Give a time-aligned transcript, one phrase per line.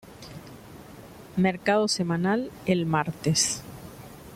[1.37, 3.61] Mercado semanal el martes.